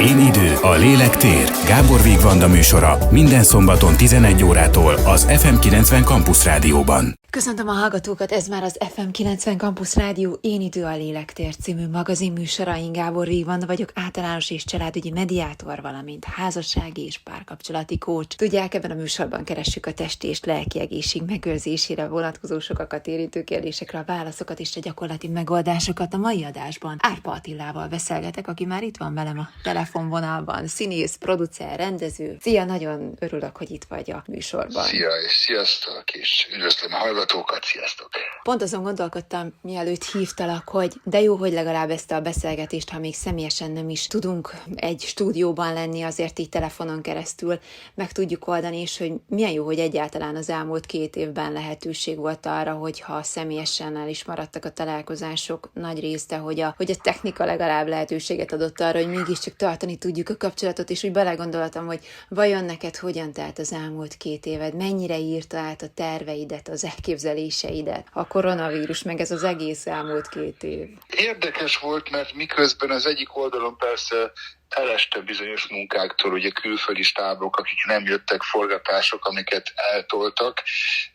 [0.00, 1.50] Én idő, a lélek tér.
[1.66, 7.14] Gábor Vigvanda műsora minden szombaton 11 órától az FM90 Campus Rádióban.
[7.30, 11.88] Köszöntöm a hallgatókat, ez már az FM 90 Campus Rádió Én idő a lélektér című
[11.88, 12.76] magazin műsora.
[12.76, 18.34] Én Gábor Vigvanda vagyok, általános és családügyi mediátor, valamint házassági és párkapcsolati kócs.
[18.34, 23.98] Tudják, ebben a műsorban keressük a testi és lelki egészség megőrzésére vonatkozó sokakat érintő kérdésekre
[23.98, 26.14] a válaszokat és a gyakorlati megoldásokat.
[26.14, 30.66] A mai adásban Árpa Attilával beszélgetek, aki már itt van velem a telefonvonalban.
[30.66, 32.36] Színész, producer, rendező.
[32.40, 34.84] Szia, nagyon örülök, hogy itt vagy a műsorban.
[34.84, 38.08] Szia, és sziasztok, és üdvözlöm a hallgatókat, sziasztok!
[38.42, 43.14] Pont azon gondolkodtam, mielőtt hívtalak, hogy de jó, hogy legalább ezt a beszélgetést, ha még
[43.14, 47.58] személyesen nem is tudunk egy stúdióban lenni, azért így telefonon keresztül
[47.94, 52.46] meg tudjuk oldani, és hogy milyen jó, hogy egyáltalán az elmúlt két évben lehetőség volt
[52.46, 56.96] arra, hogy ha személyesen el is maradtak a találkozások nagy része, hogy a, hogy a
[57.02, 62.00] technika legalább lehetőséget adott arra, hogy mégiscsak tartani tudjuk a kapcsolatot, és úgy belegondoltam, hogy
[62.28, 68.06] vajon neked hogyan telt az elmúlt két éved, mennyire írta át a terveidet, az elképzeléseidet,
[68.12, 70.88] a koronavírus, meg ez az egész elmúlt két év.
[71.16, 74.32] Érdekes volt, mert miközben az egyik oldalon persze
[74.68, 80.62] eleste bizonyos munkáktól, ugye külföldi stábok, akik nem jöttek, forgatások, amiket eltoltak,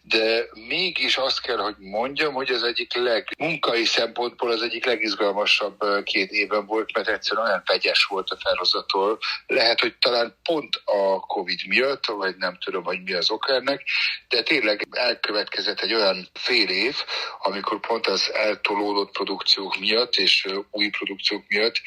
[0.02, 6.04] de mégis azt kell, hogy mondjam, hogy az egyik leg, munkai szempontból az egyik legizgalmasabb
[6.04, 9.20] két éven volt, mert egyszerűen olyan vegyes volt a felhozatól.
[9.48, 13.84] Lehet, hogy talán pont a Covid miatt, vagy nem tudom, hogy mi az oka ennek,
[14.28, 16.96] de tényleg elkövetkezett egy olyan fél év,
[17.40, 21.82] amikor pont az eltolódott produkciók miatt és új produkciók miatt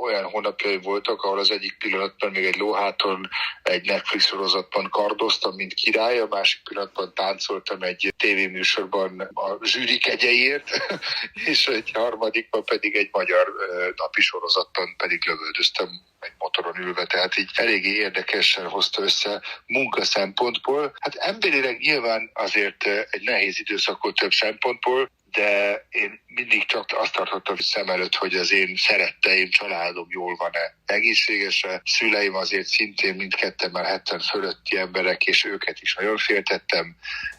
[0.00, 3.28] olyan hónapjai voltak, ahol az egyik pillanatban még egy lóháton
[3.62, 10.70] egy Netflix sorozatban kardoztam, mint király, a másik pillanatban táncoltam egy tévéműsorban a zsűri kegyeiért,
[11.50, 13.52] és egy harmadikban pedig egy magyar
[13.96, 15.88] napi sorozatban pedig lövöldöztem
[16.20, 20.92] egy motoron ülve, tehát így eléggé érdekesen hozta össze munka szempontból.
[21.00, 27.12] Hát emberileg nyilván azért egy nehéz időszak volt több szempontból, de én mindig csak azt
[27.12, 31.82] tartottam szem előtt, hogy az én szeretteim, családom jól van-e, egészséges-e.
[31.84, 36.96] Szüleim azért szintén mindketten már 70 fölötti emberek, és őket is nagyon féltettem,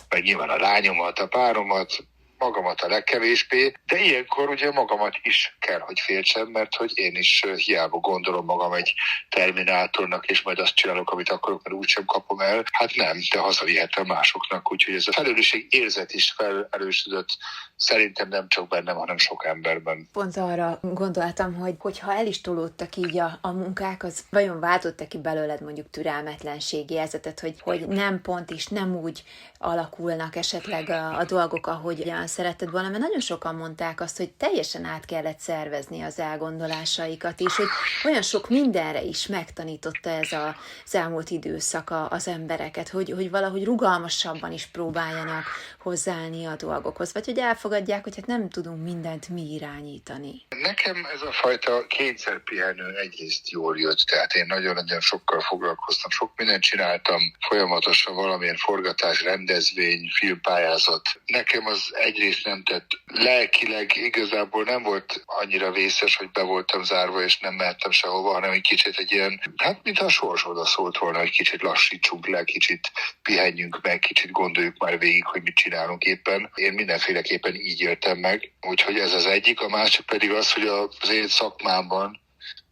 [0.10, 2.06] meg nyilván a lányomat, a páromat,
[2.46, 7.44] magamat a legkevésbé, de ilyenkor ugye magamat is kell, hogy féltsem, mert hogy én is
[7.56, 8.94] hiába gondolom magam egy
[9.30, 12.64] terminátornak, és majd azt csinálok, amit akarok, mert úgysem kapom el.
[12.72, 17.38] Hát nem, de hazavihetem másoknak, úgyhogy ez a felelősség érzet is felerősödött
[17.76, 20.10] szerintem nem csak bennem, hanem sok emberben.
[20.14, 25.08] Pont arra gondoltam, hogy hogyha el is tolódtak így a, a munkák, az vajon váltotta
[25.08, 29.24] ki belőled mondjuk türelmetlenségi érzetet, hogy, hogy nem pont is, nem úgy
[29.58, 34.32] alakulnak esetleg a, a dolgok, ahogy olyan szeretted volna, mert nagyon sokan mondták azt, hogy
[34.32, 37.68] teljesen át kellett szervezni az elgondolásaikat, és hogy
[38.04, 43.64] olyan sok mindenre is megtanította ez a, az elmúlt időszak az embereket, hogy, hogy valahogy
[43.64, 45.44] rugalmasabban is próbáljanak
[45.80, 50.42] hozzáállni a dolgokhoz, vagy hogy elfogadják, hogy hát nem tudunk mindent mi irányítani.
[50.50, 56.62] Nekem ez a fajta kényszerpihenő egyrészt jól jött, tehát én nagyon-nagyon sokkal foglalkoztam, sok mindent
[56.62, 61.10] csináltam, folyamatosan valamilyen forgatás, rendezvény, filmpályázat.
[61.26, 62.88] Nekem az egyrészt nem tett.
[63.06, 68.52] Lelkileg igazából nem volt annyira vészes, hogy be voltam zárva, és nem mehettem sehova, hanem
[68.52, 72.44] egy kicsit egy ilyen, hát mintha a sors oda szólt volna, hogy kicsit lassítsunk le,
[72.44, 76.52] kicsit pihenjünk meg, kicsit gondoljuk már végig, hogy mit csinálunk éppen.
[76.56, 79.62] Én mindenféleképpen így éltem meg, úgyhogy ez az egyik.
[79.62, 82.24] A másik pedig az, hogy az én szakmámban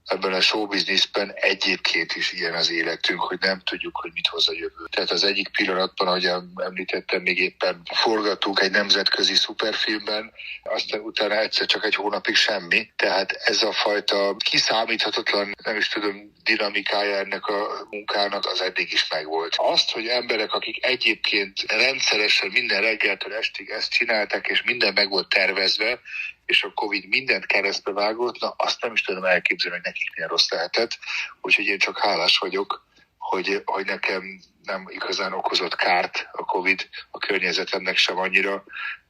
[0.06, 4.54] ebben a showbizniszben egyébként is ilyen az életünk, hogy nem tudjuk, hogy mit hoz a
[4.54, 4.88] jövő.
[4.92, 10.32] Tehát az egyik pillanatban, ahogy említettem, még éppen forgatunk egy nemzetközi szuperfilmben,
[10.64, 12.92] aztán utána egyszer csak egy hónapig semmi.
[12.96, 19.08] Tehát ez a fajta kiszámíthatatlan, nem is tudom, dinamikája ennek a munkának az eddig is
[19.08, 19.56] megvolt.
[19.58, 25.30] Azt, hogy emberek, akik egyébként rendszeresen minden reggeltől estig ezt csinálták, és minden meg volt
[25.30, 26.00] tervezve,
[26.46, 30.30] és a Covid mindent keresztbe vágott, na azt nem is tudom elképzelni, hogy nekik milyen
[30.30, 30.98] rossz lehetett.
[31.42, 32.86] Úgyhogy én csak hálás vagyok,
[33.18, 38.64] hogy, hogy nekem nem igazán okozott kárt a Covid, a környezetemnek sem annyira,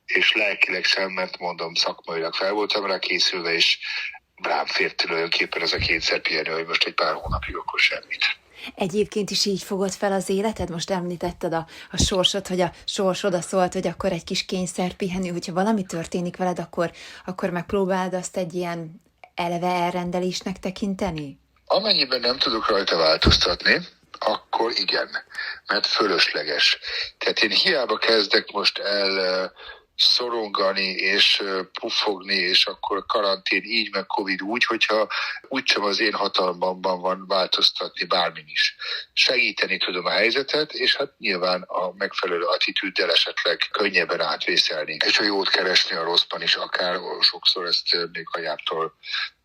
[0.05, 3.79] és lelkileg sem, mert mondom, szakmailag fel voltam rá készülve, és
[4.35, 8.41] rám fért tulajdonképpen ez a kétszer pihenő, hogy most egy pár hónapig akkor semmit.
[8.75, 10.69] Egyébként is így fogod fel az életed?
[10.69, 14.93] Most említetted a, a sorsot, hogy a sors oda szólt, hogy akkor egy kis kényszer
[14.93, 16.91] pihenő, hogyha valami történik veled, akkor,
[17.25, 19.01] akkor megpróbáld azt egy ilyen
[19.35, 21.39] eleve elrendelésnek tekinteni?
[21.65, 23.87] Amennyiben nem tudok rajta változtatni,
[24.19, 25.09] akkor igen,
[25.67, 26.79] mert fölösleges.
[27.17, 29.51] Tehát én hiába kezdek most el
[29.95, 31.43] szorongani és
[31.79, 35.07] puffogni, és akkor karantén így, meg Covid úgy, hogyha
[35.47, 38.75] úgysem az én hatalmamban van változtatni bármin is.
[39.13, 44.97] Segíteni tudom a helyzetet, és hát nyilván a megfelelő attitűddel esetleg könnyebben átvészelni.
[45.05, 48.93] És a jót keresni a rosszban is, akár sokszor ezt még anyámtól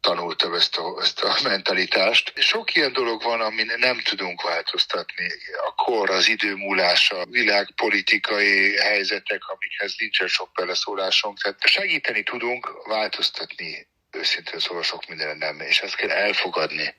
[0.09, 2.33] tanultam ezt a, ezt a mentalitást.
[2.37, 5.27] Sok ilyen dolog van, amin nem tudunk változtatni.
[5.67, 11.39] A kor, az idő múlása, világpolitikai helyzetek, amikhez nincsen sok beleszólásunk.
[11.39, 16.95] Tehát segíteni tudunk változtatni őszintén szóval sok minden nem, és ezt kell elfogadni.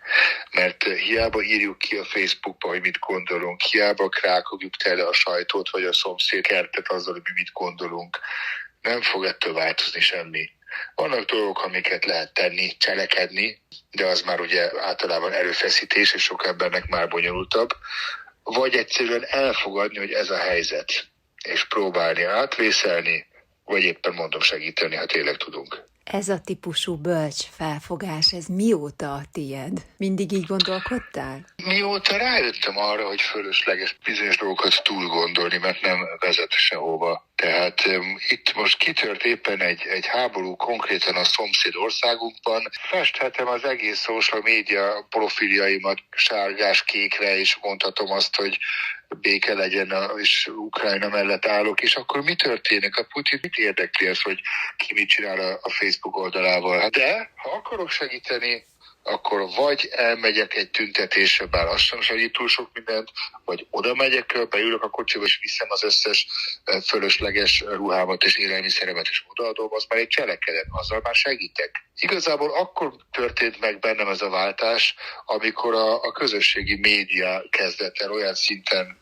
[0.51, 5.83] Mert hiába írjuk ki a Facebookba, hogy mit gondolunk, hiába krákogjuk tele a sajtót, vagy
[5.83, 8.19] a szomszéd kertet azzal, hogy mi mit gondolunk,
[8.81, 10.49] nem fog ettől változni semmi.
[10.95, 13.61] Vannak dolgok, amiket lehet tenni, cselekedni,
[13.91, 17.69] de az már ugye általában erőfeszítés, és sok embernek már bonyolultabb.
[18.43, 21.07] Vagy egyszerűen elfogadni, hogy ez a helyzet,
[21.43, 23.27] és próbálni átvészelni,
[23.63, 25.83] vagy éppen mondom segíteni, ha tényleg tudunk.
[26.11, 29.85] Ez a típusú bölcs felfogás, ez mióta a tied?
[29.97, 31.45] Mindig így gondolkodtál?
[31.65, 37.27] Mióta rájöttem arra, hogy fölösleges bizonyos dolgokat túl gondolni, mert nem vezet sehova.
[37.35, 42.69] Tehát um, itt most kitört éppen egy, egy háború konkrétan a szomszéd országunkban.
[42.81, 48.57] Festhetem az egész social média profiljaimat sárgás-kékre, és mondhatom azt, hogy
[49.15, 52.97] béke legyen, és Ukrajna mellett állok, és akkor mi történik?
[52.97, 54.41] A Putin mit érdekli az, hogy
[54.77, 56.89] ki mit csinál a Facebook oldalával?
[56.89, 58.67] De ha akarok segíteni,
[59.03, 63.11] akkor vagy elmegyek egy tüntetésre, bár az sem segít túl sok mindent,
[63.45, 66.27] vagy oda megyek, beülök a kocsiba, és viszem az összes
[66.85, 71.83] fölösleges ruhámat és élelmiszeremet, és odaadom, az már egy cselekedet, azzal már segítek.
[71.95, 74.95] Igazából akkor történt meg bennem ez a váltás,
[75.25, 78.97] amikor a, a közösségi média kezdett el olyan szinten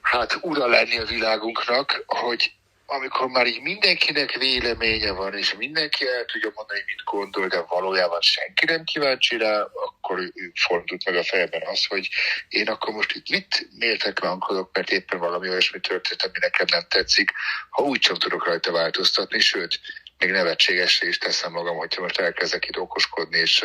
[0.00, 2.52] hát ura lenni a világunknak, hogy
[2.92, 8.20] amikor már így mindenkinek véleménye van, és mindenki el tudja mondani, mit gondol, de valójában
[8.20, 12.08] senki nem kíváncsi rá, akkor fordult meg a fejemben az, hogy
[12.48, 17.30] én akkor most itt mit méltatlankodok, mert éppen valami olyasmi történt, ami nekem nem tetszik,
[17.70, 19.80] ha úgy sem tudok rajta változtatni, sőt,
[20.18, 23.64] még nevetségesre is teszem magam, hogyha most elkezdek itt okoskodni, és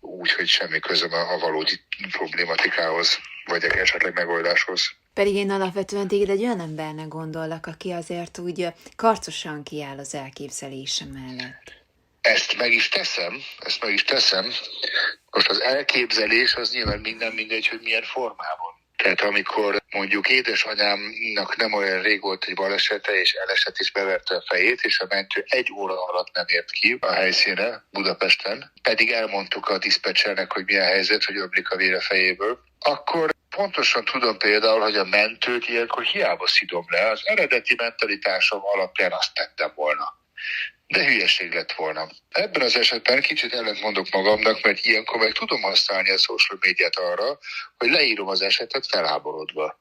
[0.00, 1.80] úgy, hogy semmi közöm a valódi
[2.10, 4.90] problématikához, vagy esetleg megoldáshoz.
[5.16, 8.66] Pedig én alapvetően téged egy olyan embernek gondollak, aki azért úgy
[8.96, 11.72] karcosan kiáll az elképzelése mellett.
[12.20, 14.44] Ezt meg is teszem, ezt meg is teszem.
[15.30, 18.75] Most az elképzelés az nyilván minden mindegy, hogy milyen formában.
[18.96, 24.44] Tehát amikor mondjuk édesanyámnak nem olyan rég volt egy balesete, és elesett és beverte a
[24.46, 29.68] fejét, és a mentő egy óra alatt nem ért ki a helyszíne Budapesten, pedig elmondtuk
[29.68, 34.96] a diszpecsernek, hogy milyen helyzet, hogy öblik a vére fejéből, akkor pontosan tudom például, hogy
[34.96, 40.14] a mentőt ilyenkor hiába szidom le, az eredeti mentalitásom alapján azt tettem volna.
[40.86, 42.08] De hülyeség lett volna.
[42.28, 46.96] Ebben az esetben kicsit ellent mondok magamnak, mert ilyenkor meg tudom használni a social médiát
[46.96, 47.38] arra,
[47.76, 49.78] hogy leírom az esetet felháborodva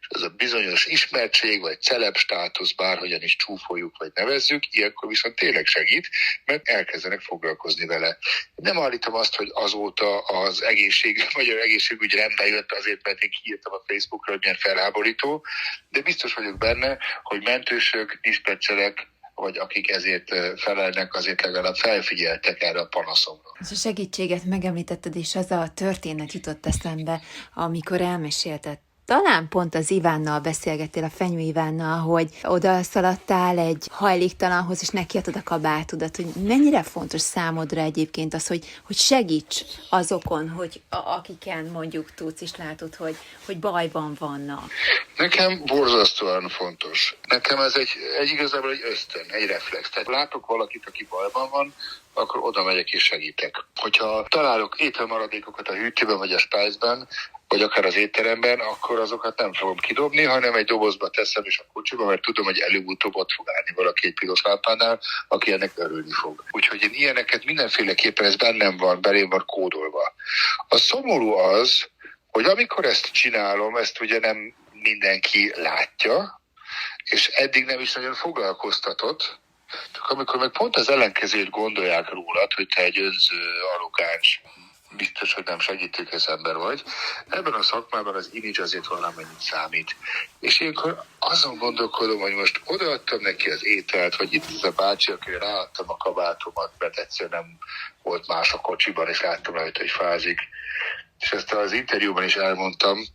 [0.00, 5.34] és ez a bizonyos ismertség, vagy celeb státusz, bárhogyan is csúfoljuk, vagy nevezzük, ilyenkor viszont
[5.34, 6.08] tényleg segít,
[6.44, 8.18] mert elkezdenek foglalkozni vele.
[8.54, 13.72] Nem állítom azt, hogy azóta az egészség, magyar egészségügy rendbe jött azért, mert én kiírtam
[13.72, 15.46] a Facebookra, hogy milyen felháborító,
[15.88, 19.06] de biztos vagyok benne, hogy mentősök, diszpetcherek,
[19.38, 20.28] vagy akik ezért
[20.60, 23.50] felelnek, azért legalább felfigyeltek erre a panaszomra.
[23.60, 27.20] Ez a segítséget megemlítetted, és az a történet jutott eszembe,
[27.54, 34.78] amikor elmesélted talán pont az Ivánnal beszélgettél, a Fenyő Ivánnal, hogy oda szaladtál egy hajléktalanhoz,
[34.80, 39.60] és nekiadtad a kabátodat, hogy mennyire fontos számodra egyébként az, hogy, hogy segíts
[39.90, 44.70] azokon, hogy a, akiken mondjuk tudsz, és látod, hogy, hogy bajban vannak.
[45.16, 47.16] Nekem borzasztóan fontos.
[47.28, 49.90] Nekem ez egy, egy igazából egy ösztön, egy reflex.
[49.90, 51.74] Tehát látok valakit, aki bajban van,
[52.12, 53.64] akkor oda megyek és segítek.
[53.74, 57.08] Hogyha találok ételmaradékokat a hűtőben vagy a spájzben,
[57.48, 61.66] vagy akár az étteremben, akkor azokat nem fogom kidobni, hanem egy dobozba teszem is a
[61.72, 66.12] kocsiba, mert tudom, hogy előbb-utóbb ott fog állni valaki egy piros lámpánál, aki ennek örülni
[66.12, 66.44] fog.
[66.50, 70.14] Úgyhogy én ilyeneket mindenféleképpen ez bennem van, belém van kódolva.
[70.68, 71.88] A szomorú az,
[72.30, 76.40] hogy amikor ezt csinálom, ezt ugye nem mindenki látja,
[77.04, 79.38] és eddig nem is nagyon foglalkoztatott,
[79.92, 83.42] csak amikor meg pont az ellenkezőt gondolják rólad, hogy te egy önző,
[83.74, 84.42] arrogáns,
[84.96, 86.82] biztos, hogy nem segítőkész ember vagy.
[87.28, 89.96] Ebben a szakmában az image azért valamennyit számít.
[90.40, 95.12] És ilyenkor azon gondolkodom, hogy most odaadtam neki az ételt, vagy itt ez a bácsi,
[95.12, 97.58] akire ráadtam a kabátomat, mert egyszerűen nem
[98.02, 100.38] volt más a kocsiban, és láttam rajta, hogy fázik.
[101.18, 103.06] És ezt az interjúban is elmondtam,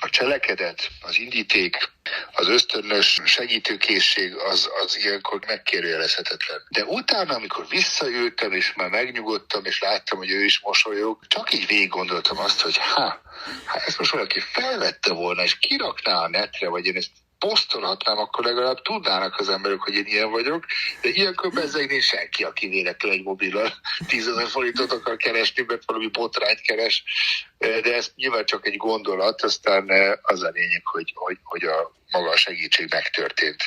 [0.00, 1.92] a cselekedet, az indíték,
[2.32, 6.62] az ösztönös segítőkészség az, az ilyenkor megkérdőjelezhetetlen.
[6.68, 11.66] De utána, amikor visszaültem, és már megnyugodtam, és láttam, hogy ő is mosolyog, csak így
[11.66, 13.20] végig gondoltam azt, hogy ha,
[13.64, 18.44] ha ezt most valaki felvette volna, és kirakná a netre, vagy én ezt posztolhatnám, akkor
[18.44, 20.64] legalább tudnának az emberek, hogy én ilyen vagyok,
[21.00, 23.72] de ilyenkor bezzegni senki, aki véletlenül egy mobillal
[24.06, 27.04] 10 ezer forintot akar keresni, mert valami botrányt keres,
[27.58, 29.90] de ez nyilván csak egy gondolat, aztán
[30.22, 33.62] az a lényeg, hogy, hogy, hogy a maga a segítség megtörtént.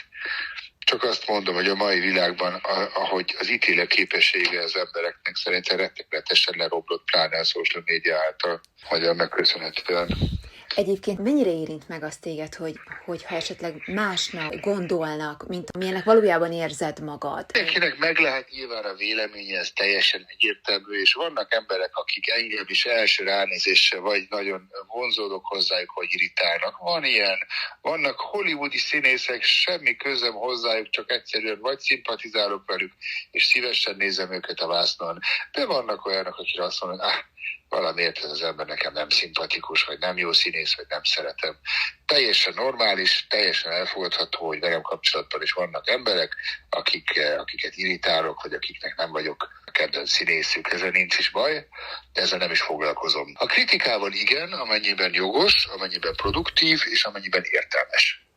[0.80, 2.54] Csak azt mondom, hogy a mai világban,
[2.94, 9.16] ahogy az ítélő képessége az embereknek szerintem rettenetesen leroblott, pláne a social media által, magyar
[9.16, 10.37] megköszönhetően.
[10.78, 16.54] Egyébként mennyire érint meg azt téged, hogy, hogy ha esetleg másnak gondolnak, mint amilyenek valójában
[16.54, 17.46] érzed magad?
[17.54, 22.86] Mindenkinek meg lehet nyilván a véleménye, ez teljesen egyértelmű, és vannak emberek, akik engem is
[22.86, 26.78] első ránézésre vagy nagyon vonzódok hozzájuk, vagy irritálnak.
[26.78, 27.38] Van ilyen,
[27.82, 32.94] vannak hollywoodi színészek, semmi közöm hozzájuk, csak egyszerűen vagy szimpatizálok velük,
[33.32, 35.20] és szívesen nézem őket a vásznon.
[35.52, 37.36] De vannak olyanok, akik azt mondják, ah,
[37.70, 41.58] valamiért ez az ember nekem nem szimpatikus, vagy nem jó színész, vagy nem szeretem.
[42.06, 46.36] Teljesen normális, teljesen elfogadható, hogy velem kapcsolatban is vannak emberek,
[46.70, 50.72] akik, eh, akiket irritálok, vagy akiknek nem vagyok a kedvenc színészük.
[50.72, 51.68] Ezzel nincs is baj,
[52.14, 53.34] de ezzel nem is foglalkozom.
[53.36, 58.28] A kritikával igen, amennyiben jogos, amennyiben produktív, és amennyiben értelmes.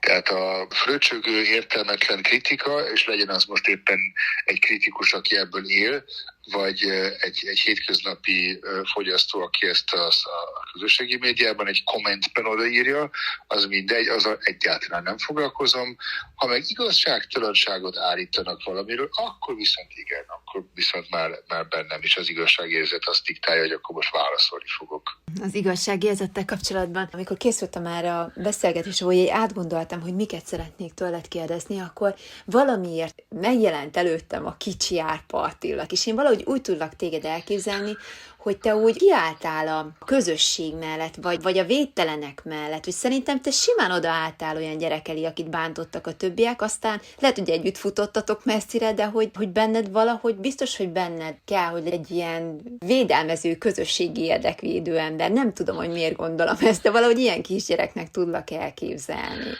[0.00, 3.98] Tehát a fröcsögő értelmetlen kritika, és legyen az most éppen
[4.44, 6.04] egy kritikus, aki ebből él,
[6.50, 6.82] vagy
[7.18, 8.60] egy, egy hétköznapi
[8.92, 13.10] fogyasztó, aki ezt a, a közösségi médiában egy kommentben odaírja,
[13.46, 15.96] az mindegy, az egyáltalán nem foglalkozom.
[16.34, 22.28] Ha meg igazságtalanságot állítanak valamiről, akkor viszont igen, akkor viszont már, már bennem is az
[22.28, 25.20] igazságérzet azt diktálja, hogy akkor most válaszolni fogok.
[25.42, 31.80] Az igazságérzettel kapcsolatban, amikor készültem már a beszélgetés, hogy átgondoltam, hogy miket szeretnék tőled kérdezni,
[31.80, 37.96] akkor valamiért megjelent előttem a kicsi Árpa Attila, és én valahogy úgy tudlak téged elképzelni,
[38.38, 43.50] hogy te úgy kiálltál a közösség mellett, vagy, vagy a védtelenek mellett, hogy szerintem te
[43.50, 49.04] simán odaálltál olyan gyerekeli, akit bántottak a többiek, aztán lehet, hogy együtt futottatok messzire, de
[49.04, 55.30] hogy, hogy benned valahogy biztos, hogy benned kell, hogy egy ilyen védelmező, közösségi érdekvédő ember.
[55.30, 59.50] Nem tudom, hogy miért gondolom ezt, de valahogy ilyen kisgyereknek tudlak elképzelni.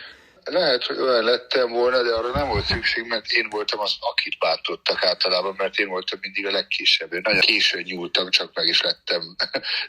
[0.50, 4.38] Lehet, hogy olyan lettem volna, de arra nem volt szükség, mert én voltam az, akit
[4.38, 7.12] bántottak általában, mert én voltam mindig a legkisebb.
[7.12, 9.36] Én nagyon későn nyúltam, csak meg is lettem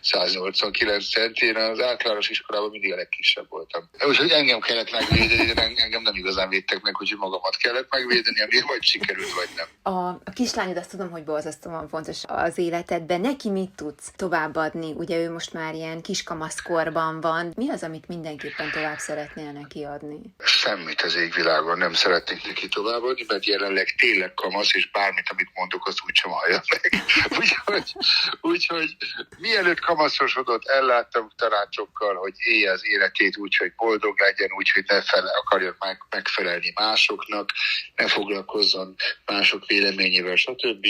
[0.01, 1.37] 189 cent.
[1.37, 3.89] Én az általános iskolában mindig a legkisebb voltam.
[4.07, 8.61] Úgyhogy engem kellett megvédeni, de engem nem igazán védtek meg, hogy magamat kellett megvédeni, ami
[8.67, 9.93] vagy sikerült, vagy nem.
[9.93, 13.21] A, a kislányod azt tudom, hogy borzasztóan fontos az életedben.
[13.21, 14.93] Neki mit tudsz továbbadni?
[14.97, 17.53] Ugye ő most már ilyen kiskamaszkorban van.
[17.55, 20.19] Mi az, amit mindenképpen tovább szeretnél neki adni?
[20.50, 25.88] Semmit az égvilágon nem szeretnék neki továbbadni, mert jelenleg tényleg kamasz, és bármit, amit mondok,
[25.88, 27.03] az úgysem hallja meg.
[27.39, 27.96] úgyhogy,
[28.41, 28.96] úgyhogy
[29.38, 35.01] mielőtt kamaszosodott, elláttam tanácsokkal, hogy élje az életét úgy, hogy boldog legyen, úgy, hogy ne
[35.01, 37.50] fele, akarjon meg, megfelelni másoknak,
[37.96, 40.88] ne foglalkozzon mások véleményével, stb.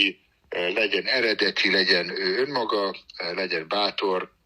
[0.50, 4.38] Legyen eredeti, legyen önmaga, legyen bátor,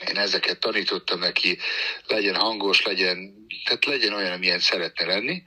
[0.00, 1.58] én ezeket tanítottam neki,
[2.06, 5.42] legyen hangos, legyen, tehát legyen olyan, amilyen szeretne lenni.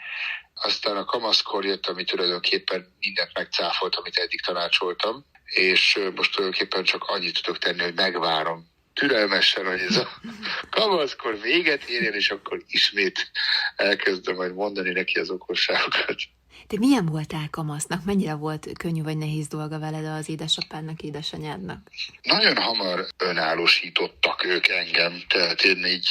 [0.54, 7.04] Aztán a kamaszkor jött, ami tulajdonképpen mindent megcáfolt, amit eddig tanácsoltam, és most tulajdonképpen csak
[7.04, 10.22] annyit tudok tenni, hogy megvárom türelmesen, hogy ez a
[10.80, 13.32] kamaszkor véget érjen, és akkor ismét
[13.76, 16.22] elkezdem majd mondani neki az okosságokat.
[16.70, 18.04] Te milyen voltál kamasznak?
[18.06, 21.80] Mennyire volt könnyű vagy nehéz dolga veled az édesapádnak, édesanyádnak?
[22.22, 26.08] Nagyon hamar önállósítottak ők engem, tehát én így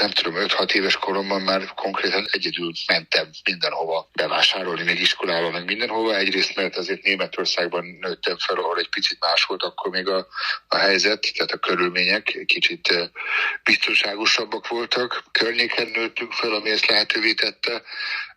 [0.00, 6.16] nem tudom, 5-6 éves koromban már konkrétan egyedül mentem mindenhova bevásárolni, még iskolába, meg mindenhova.
[6.16, 10.26] Egyrészt, mert azért Németországban nőttem fel, ahol egy picit más volt akkor még a,
[10.68, 13.10] a helyzet, tehát a körülmények kicsit
[13.62, 15.24] biztonságosabbak voltak.
[15.32, 17.82] Környéken nőttünk fel, ami ezt lehetővé tette,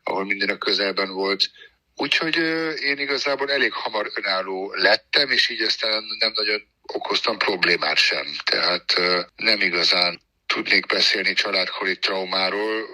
[0.06, 1.52] ahol minden a közelben volt.
[1.96, 2.38] Úgyhogy
[2.82, 8.26] én igazából elég hamar önálló lettem, és így aztán nem nagyon okoztam problémát sem.
[8.44, 12.86] Tehát eh, nem igazán tudnék beszélni családkori traumáról,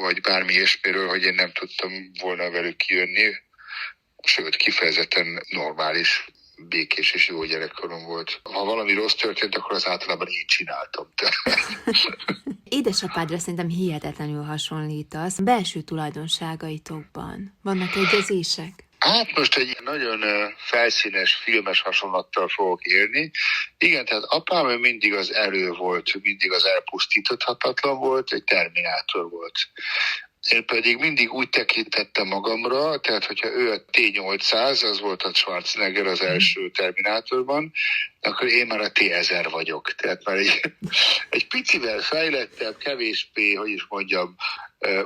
[0.00, 3.34] vagy bármi ilyesmiről, hogy én nem tudtam volna velük kijönni.
[4.22, 6.26] Sőt, kifejezetten normális,
[6.68, 8.40] békés és jó gyerekkorom volt.
[8.42, 11.08] Ha valami rossz történt, akkor az általában én csináltam.
[12.78, 15.38] Édesapádra szerintem hihetetlenül hasonlítasz.
[15.38, 18.84] Belső tulajdonságaitokban vannak egyezések?
[18.98, 20.20] Hát most egy nagyon
[20.56, 23.30] felszínes, filmes hasonlattal fogok élni.
[23.78, 29.58] Igen, tehát apám mindig az erő volt, mindig az elpusztíthatatlan volt, egy terminátor volt.
[30.50, 36.06] Én pedig mindig úgy tekintettem magamra, tehát hogyha ő a T-800, az volt a Schwarzenegger
[36.06, 37.72] az első Terminátorban,
[38.20, 39.94] akkor én már a T-1000 vagyok.
[39.94, 40.60] Tehát már egy,
[41.30, 44.36] egy picivel fejlettebb, kevésbé, hogy is mondjam,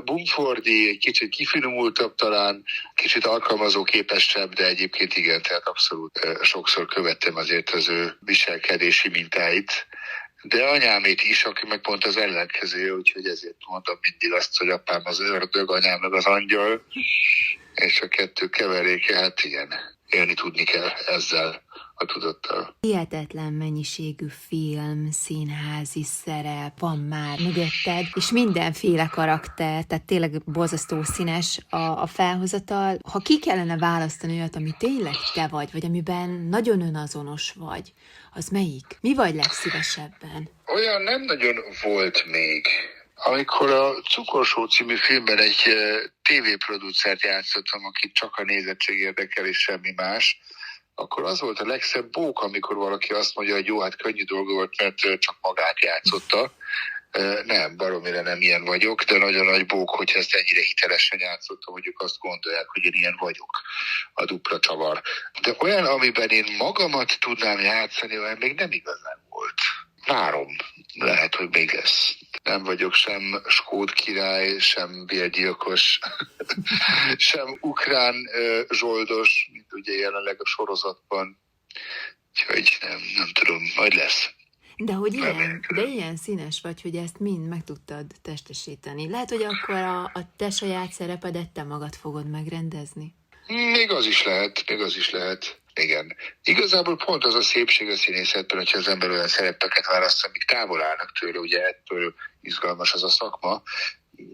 [0.04, 2.64] bumfordi, egy kicsit kifinomultabb talán,
[2.94, 9.86] kicsit alkalmazó képesebb, de egyébként igen, tehát abszolút sokszor követtem azért az ő viselkedési mintáit
[10.48, 15.02] de anyámét is, aki meg pont az ellenkező, úgyhogy ezért mondom mindig azt, hogy apám
[15.04, 16.86] az ördög, anyám meg az angyal,
[17.74, 21.62] és a kettő keveréke, hát igen, élni tudni kell ezzel
[21.94, 22.76] a tudattal.
[22.80, 31.58] Hihetetlen mennyiségű film, színházi szerep van már mögötted, és mindenféle karakter, tehát tényleg borzasztó színes
[31.68, 32.98] a, a felhozatal.
[33.10, 37.92] Ha ki kellene választani olyat, ami tényleg te vagy, vagy amiben nagyon önazonos vagy,
[38.32, 38.98] az melyik?
[39.00, 40.48] Mi vagy legszívesebben?
[40.66, 42.66] Olyan nem nagyon volt még.
[43.18, 45.76] Amikor a Cukorsó című filmben egy
[46.22, 50.40] tévéproducert játszottam, akit csak a nézettség érdekel és semmi más,
[50.94, 54.52] akkor az volt a legszebb bók, amikor valaki azt mondja, hogy jó, hát könnyű dolga
[54.52, 56.52] volt, mert csak magát játszotta.
[57.44, 61.86] Nem, baromira nem ilyen vagyok, de nagyon nagy bók, hogy ezt ennyire hitelesen játszottam, hogy
[61.86, 63.60] ők azt gondolják, hogy én ilyen vagyok,
[64.12, 65.02] a dupla csavar.
[65.42, 69.60] De olyan, amiben én magamat tudnám játszani, olyan még nem igazán volt.
[70.06, 70.56] Várom,
[70.94, 72.16] lehet, hogy még lesz.
[72.46, 75.98] Nem vagyok sem skót király, sem bérgyilkos,
[77.30, 78.14] sem ukrán
[78.70, 81.38] zsoldos, mint ugye jelenleg a sorozatban.
[82.30, 84.30] Úgyhogy nem, nem tudom, majd lesz.
[84.76, 89.10] De hogy ilyen, de ilyen színes vagy, hogy ezt mind meg tudtad testesíteni.
[89.10, 93.14] Lehet, hogy akkor a, a te saját szerepedet te magad fogod megrendezni?
[93.46, 95.60] Még az is lehet, még az is lehet.
[95.80, 96.16] Igen.
[96.42, 100.82] Igazából pont az a szépség a színészetben, hogyha az ember olyan szerepeket választ, amik távol
[100.82, 103.62] állnak tőle, ugye ettől izgalmas az a szakma.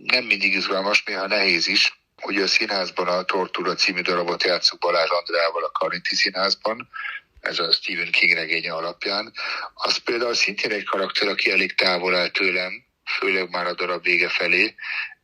[0.02, 2.00] Nem mindig izgalmas, néha nehéz is.
[2.22, 6.88] Ugye a színházban a Tortúra című darabot játszunk Balázs Andrával a Karinti színházban,
[7.40, 9.32] ez a Stephen King regénye alapján.
[9.74, 12.84] Az például szintén egy karakter, aki elég távol áll tőlem,
[13.18, 14.74] főleg már a darab vége felé,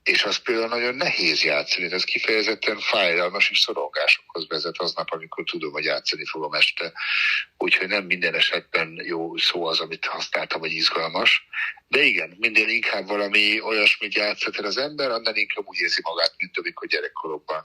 [0.08, 5.72] és az például nagyon nehéz játszani, ez kifejezetten fájdalmas és szorongásokhoz vezet aznap, amikor tudom,
[5.72, 6.92] hogy játszani fogom este.
[7.58, 11.46] Úgyhogy nem minden esetben jó szó az, amit használtam, hogy izgalmas.
[11.88, 16.34] De igen, minden inkább valami olyasmit játszhat el az ember, annál inkább úgy érzi magát,
[16.38, 17.64] mint amikor gyerekkorokban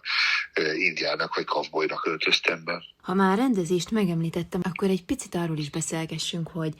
[0.77, 2.83] indiának vagy kavbolynak öltöztem be.
[3.01, 6.73] Ha már rendezést megemlítettem, akkor egy picit arról is beszélgessünk, hogy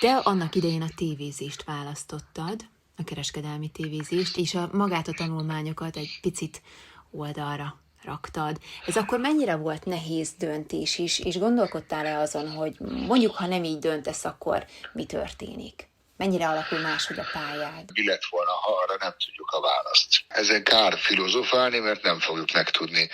[0.00, 6.18] te annak idején a tévézést választottad, a kereskedelmi tévézést, és a magát a tanulmányokat egy
[6.20, 6.62] picit
[7.10, 8.56] oldalra raktad.
[8.86, 13.78] Ez akkor mennyire volt nehéz döntés is, és gondolkodtál-e azon, hogy mondjuk, ha nem így
[13.78, 15.88] döntesz, akkor mi történik?
[16.16, 17.90] Mennyire alakul máshogy a pályád?
[17.92, 20.24] Mi lett volna, ha arra nem tudjuk a választ?
[20.28, 23.08] Ezen kár filozofálni, mert nem fogjuk megtudni.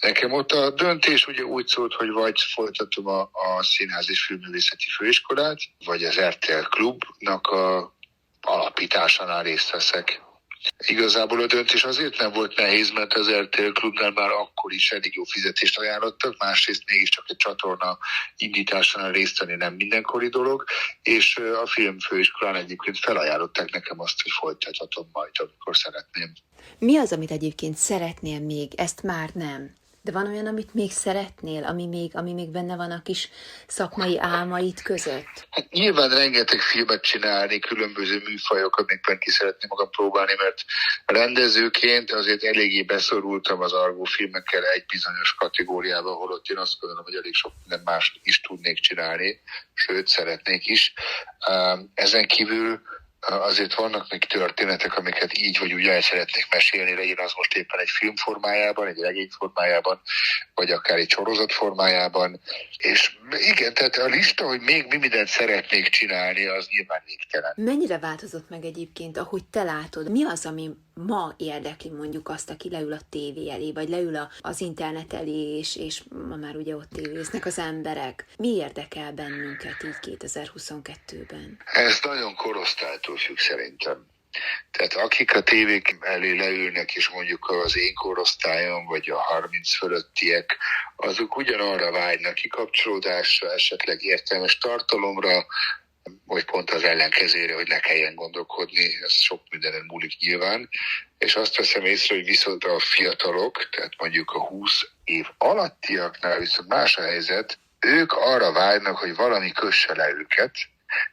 [0.00, 4.84] Nekem ott a döntés ugye úgy szólt, hogy vagy folytatom a, a Színház és Filmművészeti
[4.96, 7.94] Főiskolát, vagy az RTL Klubnak a
[8.44, 10.22] alapításánál részt veszek.
[10.86, 15.14] Igazából a döntés azért nem volt nehéz, mert az RTL klubnál már akkor is elég
[15.14, 17.98] jó fizetést ajánlottak, másrészt mégiscsak egy csatorna
[18.36, 20.64] indításánál részt venni nem mindenkori dolog,
[21.02, 26.32] és a filmfőiskolán egyébként felajánlották nekem azt, hogy folytathatom majd, amikor szeretném.
[26.78, 29.74] Mi az, amit egyébként szeretnél még, ezt már nem?
[30.04, 33.28] De van olyan, amit még szeretnél, ami még, ami még benne van a kis
[33.66, 35.46] szakmai álmaid között?
[35.50, 40.64] Hát nyilván rengeteg filmet csinálni, különböző műfajok, amikben ki szeretném magam próbálni, mert
[41.06, 47.14] rendezőként azért eléggé beszorultam az argó filmekkel egy bizonyos kategóriába, holott én azt gondolom, hogy
[47.14, 49.40] elég sok minden más is tudnék csinálni,
[49.74, 50.92] sőt, szeretnék is.
[51.94, 52.80] Ezen kívül
[53.26, 57.80] azért vannak még történetek, amiket így vagy úgy el szeretnék mesélni, legyen az most éppen
[57.80, 60.00] egy film formájában, egy regény formájában,
[60.54, 62.40] vagy akár egy sorozat formájában.
[62.76, 67.52] És igen, tehát a lista, hogy még mi mindent szeretnék csinálni, az nyilván végtelen.
[67.56, 70.10] Mennyire változott meg egyébként, ahogy te látod?
[70.10, 74.30] Mi az, ami ma érdekli mondjuk azt, aki leül a tévé elé, vagy leül a,
[74.40, 78.26] az internet elé, és, és ma már ugye ott tévéznek az emberek.
[78.36, 81.58] Mi érdekel bennünket így 2022-ben?
[81.64, 84.06] Ez nagyon korosztálytól függ szerintem.
[84.70, 90.56] Tehát akik a tévék elé leülnek, és mondjuk az én korosztályom, vagy a 30 fölöttiek,
[90.96, 95.46] azok ugyanarra vágynak kikapcsolódásra, esetleg értelmes tartalomra,
[96.24, 100.68] vagy pont az ellenkezére, hogy ne kelljen gondolkodni, ez sok mindenen múlik nyilván,
[101.18, 106.68] és azt veszem észre, hogy viszont a fiatalok, tehát mondjuk a 20 év alattiaknál viszont
[106.68, 110.54] más a helyzet, ők arra vágynak, hogy valami kösse le őket,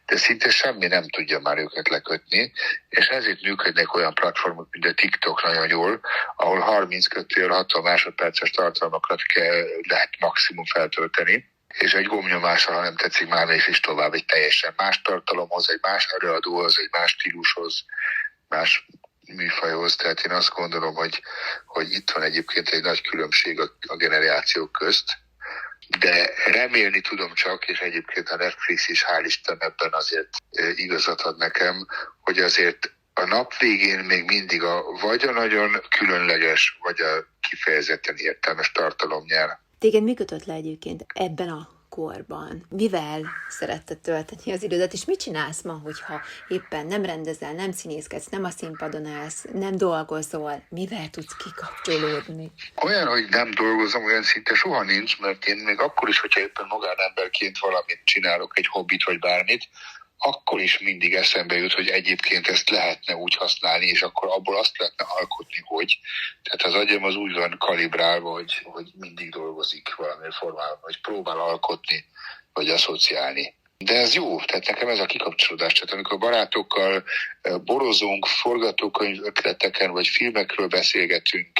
[0.05, 2.51] de szinte semmi nem tudja már őket lekötni,
[2.89, 6.01] és ezért működnek olyan platformok, mint a TikTok nagyon jól,
[6.35, 13.27] ahol 32 60 másodperces tartalmakat kell, lehet maximum feltölteni, és egy gomnyomással, ha nem tetszik,
[13.27, 17.85] már mész is tovább egy teljesen más tartalomhoz, egy más előadóhoz, egy más stílushoz,
[18.47, 18.85] más
[19.35, 19.95] műfajhoz.
[19.95, 21.21] Tehát én azt gondolom, hogy,
[21.65, 25.17] hogy itt van egyébként egy nagy különbség a, a generációk közt,
[25.99, 30.29] de remélni tudom csak, és egyébként a Netflix is hál' Isten ebben azért
[30.75, 31.85] igazat ad nekem,
[32.19, 38.15] hogy azért a nap végén még mindig a vagy a nagyon különleges, vagy a kifejezetten
[38.17, 39.59] értelmes tartalom nyer.
[39.79, 42.65] Téged mi kötött le egyébként ebben a korban?
[42.69, 48.27] Mivel szeretted tölteni az idődet, és mit csinálsz ma, hogyha éppen nem rendezel, nem színészkedsz,
[48.29, 52.51] nem a színpadon állsz, nem dolgozol, mivel tudsz kikapcsolódni?
[52.83, 56.65] Olyan, hogy nem dolgozom, olyan szinte soha nincs, mert én még akkor is, hogyha éppen
[56.69, 59.69] magánemberként valamit csinálok, egy hobbit vagy bármit,
[60.23, 64.77] akkor is mindig eszembe jut, hogy egyébként ezt lehetne úgy használni, és akkor abból azt
[64.77, 65.99] lehetne alkotni, hogy.
[66.43, 71.39] Tehát az agyam az úgy van kalibrálva, hogy, hogy mindig dolgozik valamilyen formában, vagy próbál
[71.39, 72.05] alkotni,
[72.53, 73.55] vagy asszociálni.
[73.77, 75.73] De ez jó, tehát nekem ez a kikapcsolódás.
[75.73, 77.03] Tehát amikor barátokkal
[77.63, 81.51] borozunk, forgatókönyv ötleteken, vagy filmekről beszélgetünk,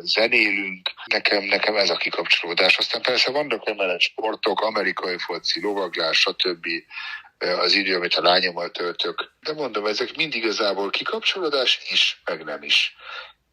[0.00, 2.78] zenélünk, nekem, nekem ez a kikapcsolódás.
[2.78, 6.66] Aztán persze vannak emellett sportok, amerikai foci, lovaglás, stb
[7.42, 9.32] az idő, amit a lányommal töltök.
[9.40, 12.96] De mondom, ezek mind igazából kikapcsolódás is, meg nem is.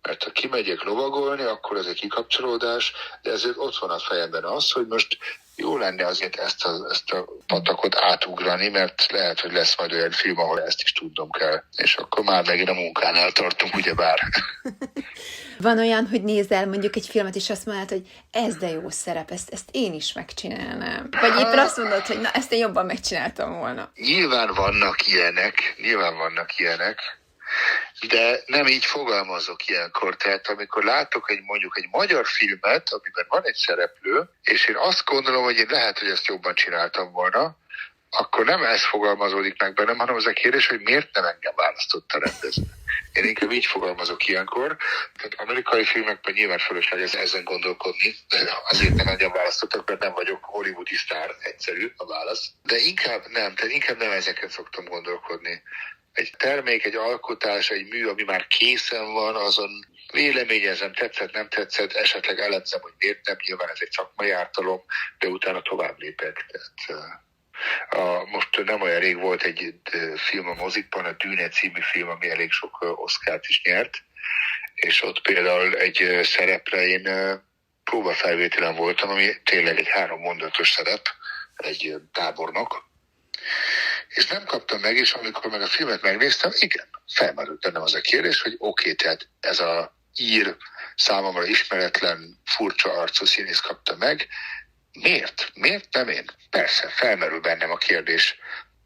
[0.02, 4.72] Mert ha kimegyek lovagolni, akkor ez egy kikapcsolódás, de ezért ott van a fejemben az,
[4.72, 5.18] hogy most
[5.56, 10.12] jó lenne azért ezt a, ezt a patakot átugrani, mert lehet, hogy lesz majd olyan
[10.12, 11.64] film, ahol ezt is tudnom kell.
[11.76, 14.20] És akkor már megint a munkánál tartunk, ugyebár.
[15.62, 19.32] Van olyan, hogy nézel mondjuk egy filmet, és azt mondod, hogy ez de jó szerep,
[19.32, 21.10] ezt, ezt én is megcsinálnám.
[21.12, 23.92] Vagy éppen azt mondod, hogy na, ezt én jobban megcsináltam volna.
[23.96, 27.00] Nyilván vannak ilyenek, nyilván vannak ilyenek,
[28.08, 30.16] de nem így fogalmazok ilyenkor.
[30.16, 35.06] Tehát amikor látok egy mondjuk egy magyar filmet, amiben van egy szereplő, és én azt
[35.06, 37.58] gondolom, hogy én lehet, hogy ezt jobban csináltam volna,
[38.10, 42.12] akkor nem ez fogalmazódik meg bennem, hanem az a kérdés, hogy miért nem engem választott
[42.12, 42.62] a rendező.
[43.14, 44.78] Én inkább így fogalmazok ilyenkor.
[45.18, 48.16] Tehát amerikai filmekben nyilván fölösleges ezen gondolkodni.
[48.70, 52.52] Azért nem engem választottak, mert nem vagyok hollywoodi sztár, egyszerű a válasz.
[52.64, 55.64] De inkább nem, tehát inkább nem ezeket szoktam gondolkodni.
[56.14, 59.70] Egy termék, egy alkotás, egy mű, ami már készen van, azon
[60.12, 64.82] véleményezem, tetszett, nem tetszett, esetleg elemzem, hogy miért nem, nyilván ez egy szakmai ártalom,
[65.20, 66.46] de utána tovább lépek.
[66.48, 67.20] Tehát,
[67.90, 69.74] a, most nem olyan rég volt egy
[70.16, 74.04] film a mozikban, a Dűne című film, ami elég sok oszkárt is nyert,
[74.74, 77.10] és ott például egy szerepre én
[77.84, 81.08] próbafelvételen voltam, ami tényleg egy három mondatos szerep,
[81.56, 82.90] egy tábornok,
[84.08, 88.02] és nem kaptam meg, és amikor meg a filmet megnéztem, igen, felmerült bennem az a
[88.02, 90.56] kérdés, hogy oké, okay, tehát ez a ír,
[90.96, 94.28] számomra ismeretlen, furcsa arcú színész kapta meg,
[95.02, 95.52] Miért?
[95.54, 96.26] Miért nem én?
[96.50, 98.40] Persze, felmerül bennem a kérdés.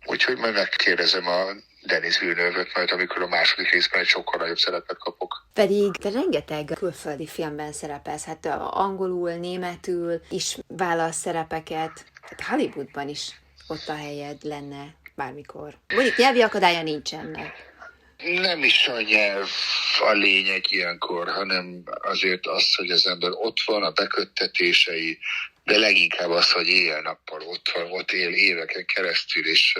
[0.05, 1.45] Úgyhogy majd megkérdezem a
[1.85, 5.47] Denis villeneuve majd amikor a második részben egy sokkal nagyobb szerepet kapok.
[5.53, 13.31] Pedig te rengeteg külföldi filmben szerepelsz, hát angolul, németül is válasz szerepeket, tehát Hollywoodban is
[13.67, 15.77] ott a helyed lenne bármikor.
[15.93, 17.71] Mondjuk nyelvi akadálya nincsenek.
[18.17, 19.49] Nem is a nyelv
[19.99, 25.19] a lényeg ilyenkor, hanem azért az, hogy az ember ott van, a beköttetései,
[25.63, 29.73] de leginkább az, hogy éjjel-nappal ott van, ott él éveken keresztül, és,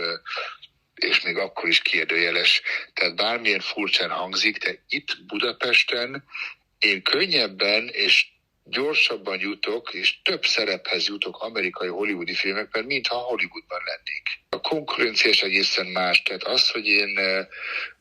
[0.96, 2.62] és még akkor is kérdőjeles.
[2.94, 6.24] Tehát bármilyen furcsán hangzik, de itt Budapesten
[6.80, 8.28] én könnyebben és
[8.64, 14.28] gyorsabban jutok, és több szerephez jutok amerikai hollywoodi filmekben, mintha Hollywoodban lennék.
[14.50, 17.20] A konkurencia is egészen más, tehát az, hogy én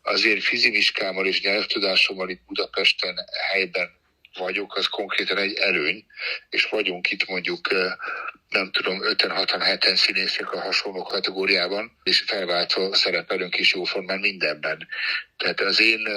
[0.03, 3.17] azért fizimiskámmal és nyelvtudásommal itt Budapesten
[3.51, 4.01] helyben
[4.39, 6.05] vagyok, az konkrétan egy előny,
[6.49, 7.69] és vagyunk itt mondjuk
[8.49, 14.89] nem tudom, 5-6-7 színészek a hasonló kategóriában, és felváltva szerepelünk is jóformán mindenben.
[15.37, 16.09] Tehát az én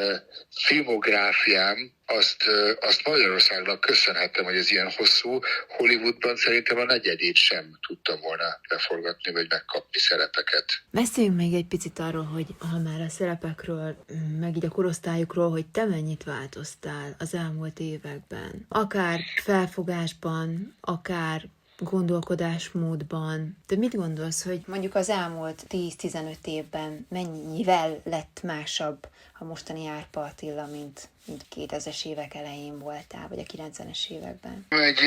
[0.55, 2.43] filmográfiám azt,
[2.79, 5.39] azt Magyarországnak köszönhetem, hogy ez ilyen hosszú.
[5.67, 10.65] Hollywoodban szerintem a negyedét sem tudtam volna leforgatni, vagy megkapni szerepeket.
[10.91, 14.05] Beszéljünk még egy picit arról, hogy ha már a szerepekről,
[14.39, 18.65] meg így a korosztályukról, hogy te mennyit változtál az elmúlt években.
[18.69, 21.41] Akár felfogásban, akár
[21.77, 23.57] gondolkodásmódban.
[23.67, 29.07] De mit gondolsz, hogy mondjuk az elmúlt 10-15 évben mennyivel lett másabb
[29.39, 34.65] a mostani Árpa Attila, mint, mint 2000-es évek elején voltál, vagy a 90-es években?
[34.69, 34.99] Egy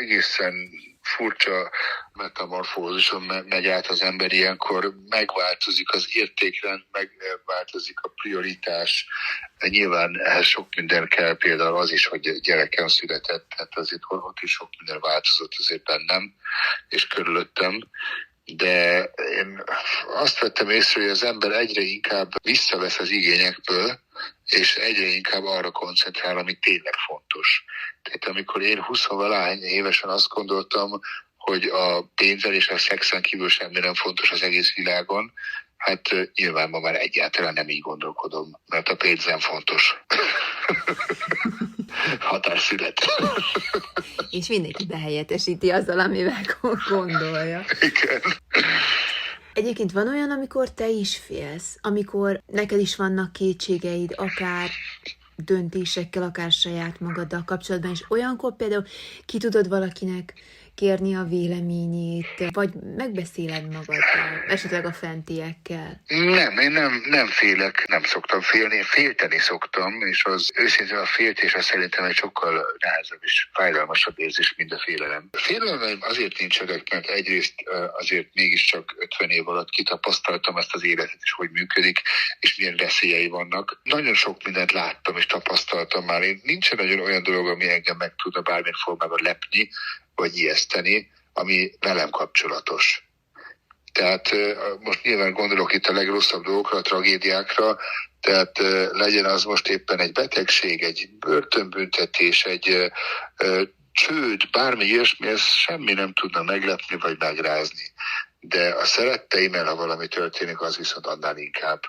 [0.00, 1.70] egészen furcsa
[2.12, 9.06] metamorfózison megy át az ember ilyenkor, megváltozik az értékrend, megváltozik a prioritás.
[9.68, 14.52] Nyilván ehhez sok minden kell, például az is, hogy gyerekem született, tehát azért ott is
[14.52, 16.34] sok minden változott azért bennem
[16.88, 17.88] és körülöttem
[18.56, 19.02] de
[19.36, 19.62] én
[20.06, 24.00] azt vettem észre, hogy az ember egyre inkább visszavesz az igényekből,
[24.44, 27.64] és egyre inkább arra koncentrál, ami tényleg fontos.
[28.02, 31.00] Tehát amikor én 20 valány évesen azt gondoltam,
[31.36, 35.32] hogy a pénzzel és a szexen kívül semmi nem fontos az egész világon,
[35.78, 39.96] hát nyilván ma már egyáltalán nem így gondolkodom, mert a pénz nem fontos.
[42.20, 43.00] Határszület.
[44.30, 46.42] és mindenki behelyettesíti azzal, amivel
[46.88, 47.64] gondolja.
[47.80, 48.20] Igen.
[49.52, 54.70] Egyébként van olyan, amikor te is félsz, amikor neked is vannak kétségeid, akár
[55.36, 58.84] döntésekkel, akár saját magaddal kapcsolatban, és olyankor például
[59.24, 60.34] ki tudod valakinek
[60.78, 66.02] kérni a véleményét, vagy megbeszéled magaddal, esetleg a fentiekkel?
[66.06, 71.54] Nem, én nem, nem félek, nem szoktam félni, félteni szoktam, és az őszintén a féltés
[71.54, 75.28] az szerintem egy sokkal nehezebb és fájdalmasabb érzés, mint a félelem.
[75.32, 77.54] A félelem azért nincsenek, mert egyrészt
[77.92, 82.02] azért mégiscsak 50 év alatt kitapasztaltam ezt az életet, és hogy működik,
[82.40, 83.80] és milyen veszélyei vannak.
[83.82, 86.22] Nagyon sok mindent láttam és tapasztaltam már.
[86.22, 89.70] Én nincsen nagyon olyan dolog, ami engem meg tudna bármilyen formában lepni,
[90.18, 93.02] vagy ijeszteni, ami velem kapcsolatos.
[93.92, 94.30] Tehát
[94.80, 97.78] most nyilván gondolok itt a legrosszabb dolgokra, a tragédiákra,
[98.20, 98.58] tehát
[98.92, 102.92] legyen az most éppen egy betegség, egy börtönbüntetés, egy
[103.92, 107.92] csőd, bármi ilyesmi, ez semmi nem tudna meglepni vagy megrázni.
[108.40, 111.80] De a szeretteimmel, ha valami történik, az viszont annál inkább.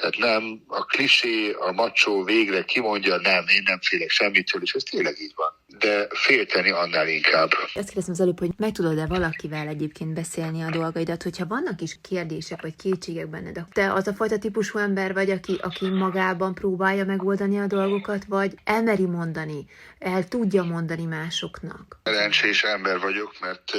[0.00, 4.82] Tehát nem, a klisé, a macsó végre kimondja, nem, én nem félek semmitől, és ez
[4.82, 5.78] tényleg így van.
[5.78, 7.50] De félteni annál inkább.
[7.52, 11.98] Ezt kérdeztem az előbb, hogy meg tudod-e valakivel egyébként beszélni a dolgaidat, hogyha vannak is
[12.08, 13.64] kérdések vagy kétségek benned.
[13.72, 18.54] Te az a fajta típusú ember vagy, aki, aki magában próbálja megoldani a dolgokat, vagy
[18.64, 19.66] elmeri mondani,
[19.98, 22.00] el tudja mondani másoknak?
[22.04, 23.72] Szerencsés ember vagyok, mert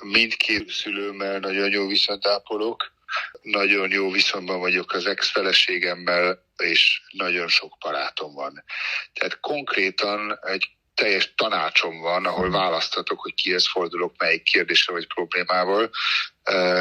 [0.00, 1.86] mindkét szülőmmel nagyon jó
[2.22, 2.92] ápolok,
[3.42, 8.64] nagyon jó viszonyban vagyok az ex-feleségemmel, és nagyon sok barátom van.
[9.12, 15.90] Tehát konkrétan egy teljes tanácsom van, ahol választatok, hogy kihez fordulok, melyik kérdésre vagy problémával,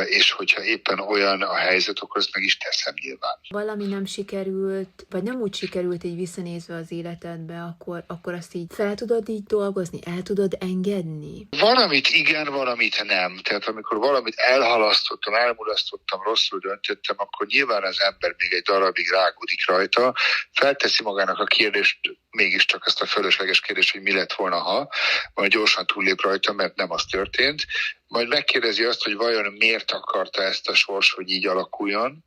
[0.06, 3.38] és hogyha éppen olyan a helyzet, akkor azt meg is teszem nyilván.
[3.50, 8.68] Valami nem sikerült, vagy nem úgy sikerült így visszanézve az életedbe, akkor, akkor azt így
[8.70, 11.48] fel tudod így dolgozni, el tudod engedni?
[11.50, 13.38] Valamit igen, valamit nem.
[13.44, 19.68] Tehát amikor valamit elhalasztottam, elmulasztottam, rosszul döntöttem, akkor nyilván az ember még egy darabig rágódik
[19.68, 20.14] rajta,
[20.52, 22.00] felteszi magának a kérdést,
[22.32, 24.90] mégiscsak ezt a fölösleges kérdést, hogy mi lett volna, ha,
[25.34, 27.66] majd gyorsan túllép rajta, mert nem az történt,
[28.14, 32.26] majd megkérdezi azt, hogy vajon miért akarta ezt a sors, hogy így alakuljon.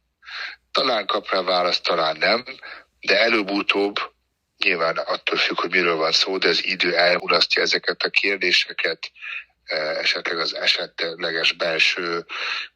[0.73, 2.45] Talán kap rá választ, talán nem,
[3.01, 3.95] de előbb-utóbb
[4.59, 9.11] nyilván attól függ, hogy miről van szó, de az idő elmulasztja ezeket a kérdéseket,
[9.65, 12.25] e, esetleg az esetleges belső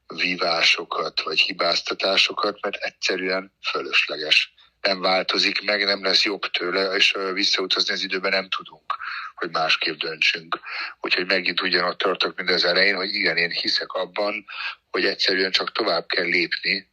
[0.07, 7.92] vívásokat vagy hibáztatásokat, mert egyszerűen fölösleges nem változik meg, nem lesz jobb tőle, és visszautazni
[7.92, 8.94] az időben nem tudunk,
[9.40, 10.61] hogy másképp döntsünk.
[11.00, 14.44] Úgyhogy megint ugyanott tartok, mint az elején, hogy igen, én hiszek abban,
[14.90, 16.90] hogy egyszerűen csak tovább kell lépni,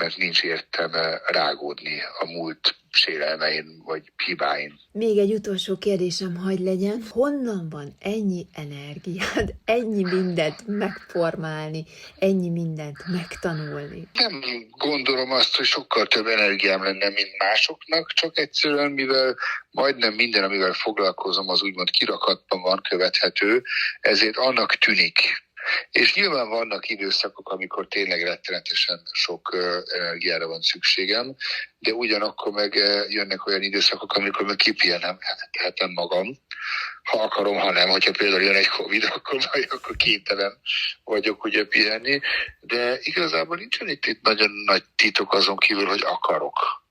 [0.00, 4.80] mert nincs értelme rágódni a múlt sérelmein vagy hibáin.
[4.92, 7.04] Még egy utolsó kérdésem hagy legyen.
[7.08, 11.84] Honnan van ennyi energiád, ennyi mindent megformálni,
[12.18, 14.08] ennyi mindent megtanulni?
[14.12, 19.36] Nem gondolom azt, hogy sokkal több energiám lenne, mint másoknak, csak egyszerűen, mivel
[19.70, 23.62] majdnem minden, amivel foglalkozom, az úgymond kirakatban van követhető,
[24.00, 25.48] ezért annak tűnik,
[25.90, 29.56] és nyilván vannak időszakok, amikor tényleg rettenetesen sok
[29.94, 31.36] energiára van szükségem,
[31.78, 32.74] de ugyanakkor meg
[33.08, 35.18] jönnek olyan időszakok, amikor meg kipihenem
[35.50, 36.38] tehetem magam,
[37.02, 37.88] ha akarom, ha nem.
[37.88, 40.60] Hogyha például jön egy Covid, akkor majd akkor kénytelen
[41.04, 42.20] vagyok ugye pihenni,
[42.60, 46.88] de igazából nincsen itt nagyon nagy titok azon kívül, hogy akarok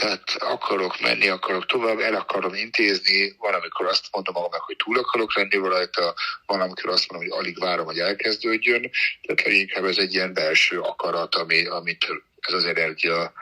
[0.00, 4.98] tehát akarok menni, akarok tovább, el akarom intézni, van, amikor azt mondom magamnak, hogy túl
[4.98, 6.14] akarok lenni rajta,
[6.46, 8.90] van, amikor azt mondom, hogy alig várom, hogy elkezdődjön.
[9.22, 12.06] Tehát leginkább ez egy ilyen belső akarat, ami, amit
[12.40, 13.32] ez az energia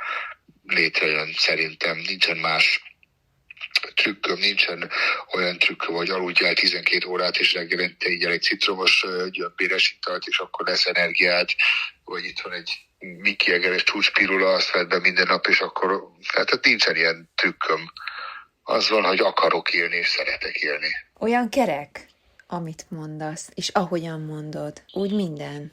[0.67, 1.97] létrejön szerintem.
[1.97, 2.83] Nincsen más
[3.95, 4.91] trükköm, nincsen
[5.35, 10.67] olyan trükköm, hogy aludjál 12 órát, és reggelente így egy citromos gyömbéres italt, és akkor
[10.67, 11.49] lesz energiád,
[12.05, 12.84] vagy itt van egy
[13.19, 17.93] Miki Egeres csúcspirula, azt vedd be minden nap, és akkor, hát nincsen ilyen trükköm.
[18.63, 20.89] Az van, hogy akarok élni, és szeretek élni.
[21.19, 22.07] Olyan kerek,
[22.47, 25.73] amit mondasz, és ahogyan mondod, úgy minden.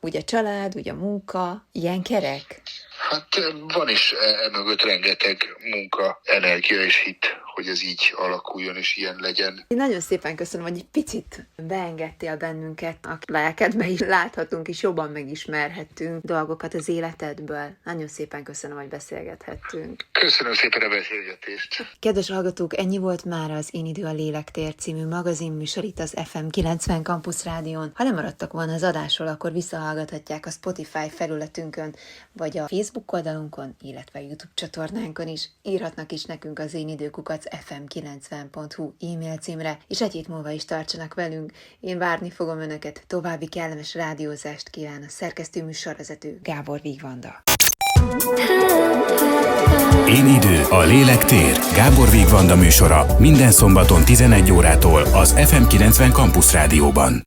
[0.00, 2.62] Úgy a család, úgy a munka, ilyen kerek?
[3.10, 3.28] Hát
[3.66, 4.12] van is
[4.44, 9.64] emögött rengeteg munka, energia és hit, hogy ez így alakuljon és ilyen legyen.
[9.68, 15.10] Én nagyon szépen köszönöm, hogy egy picit beengedtél bennünket a lelkedbe is láthatunk, és jobban
[15.10, 17.76] megismerhettünk dolgokat az életedből.
[17.84, 20.06] Nagyon szépen köszönöm, hogy beszélgethettünk.
[20.12, 21.96] Köszönöm szépen a beszélgetést.
[21.98, 26.48] Kedves hallgatók, ennyi volt már az Én idő a lélektér című magazinműsor itt az FM
[26.48, 27.90] 90 Campus Rádión.
[27.94, 31.94] Ha nem maradtak volna az adásról, akkor visszahallgathatják a Spotify felületünkön,
[32.32, 35.48] vagy a Facebook oldalunkon, illetve a YouTube csatornánkon is.
[35.62, 41.14] Írhatnak is nekünk az én időkukat fm90.hu e-mail címre, és egy hét múlva is tartsanak
[41.14, 41.52] velünk.
[41.80, 47.42] Én várni fogom Önöket, további kellemes rádiózást kíván a szerkesztő műsorvezető Gábor Vigvanda.
[50.08, 51.58] Én idő, a lélek tér.
[51.74, 57.24] Gábor Vigvanda műsora minden szombaton 11 órától az FM90 Campus Rádióban.